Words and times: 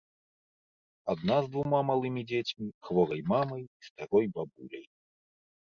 Адна 1.15 1.37
з 1.47 1.51
двума 1.51 1.79
малымі 1.91 2.21
дзецьмі, 2.33 2.67
хворай 2.89 3.21
мамай 3.33 3.63
і 3.79 3.91
старой 3.91 4.27
бабуляй. 4.41 4.85